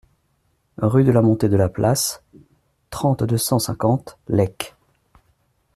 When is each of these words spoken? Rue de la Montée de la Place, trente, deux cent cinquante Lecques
Rue 0.79 1.03
de 1.03 1.11
la 1.11 1.21
Montée 1.21 1.47
de 1.47 1.55
la 1.57 1.69
Place, 1.69 2.23
trente, 2.89 3.23
deux 3.23 3.37
cent 3.37 3.59
cinquante 3.59 4.17
Lecques 4.29 4.73